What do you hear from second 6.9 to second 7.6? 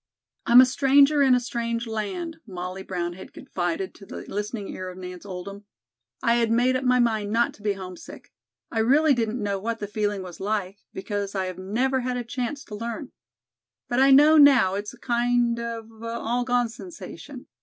mind not